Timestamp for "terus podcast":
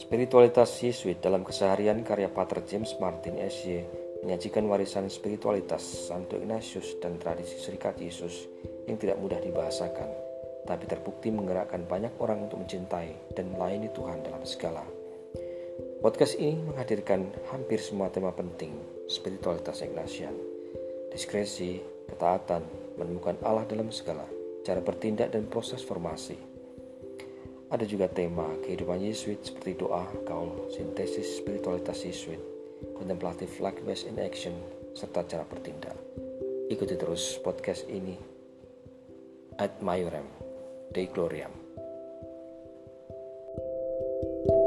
36.98-37.86